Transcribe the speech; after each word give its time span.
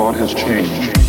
lot 0.00 0.14
has 0.16 0.32
changed. 0.32 0.99